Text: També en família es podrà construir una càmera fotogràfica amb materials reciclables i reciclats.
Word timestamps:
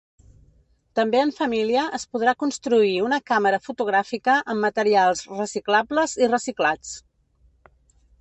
També 0.99 1.19
en 1.23 1.33
família 1.39 1.83
es 1.97 2.05
podrà 2.15 2.33
construir 2.43 2.95
una 3.07 3.19
càmera 3.31 3.59
fotogràfica 3.67 4.37
amb 4.55 4.67
materials 4.69 5.21
reciclables 5.43 6.17
i 6.25 6.31
reciclats. 6.33 6.95